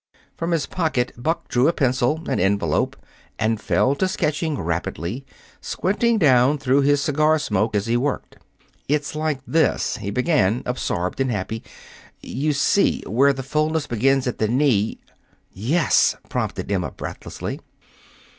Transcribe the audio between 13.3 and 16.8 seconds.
the fulness begins at the knee" "Yes!" prompted